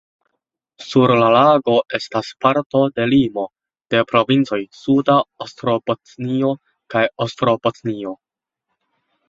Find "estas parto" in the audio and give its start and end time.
1.97-2.81